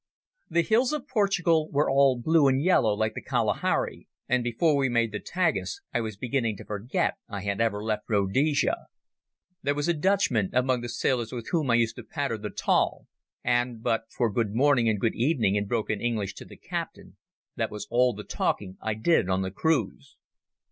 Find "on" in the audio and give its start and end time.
19.29-19.43